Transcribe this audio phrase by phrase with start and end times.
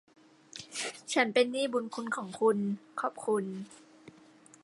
[1.13, 2.57] ฉันเป็นหนี้บุณคุณของคุณ
[2.99, 3.45] ขอบคุณ